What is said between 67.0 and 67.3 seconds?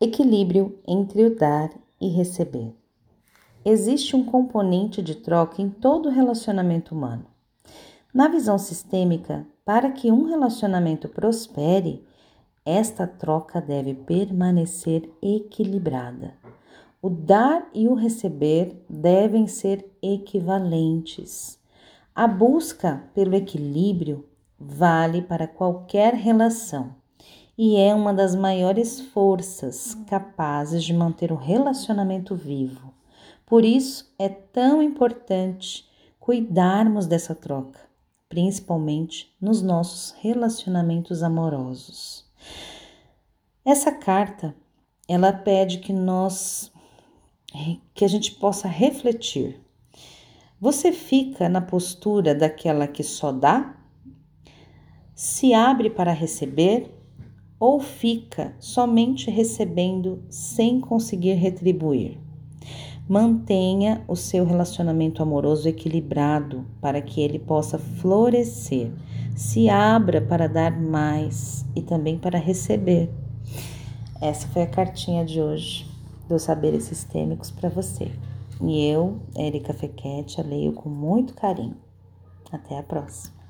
que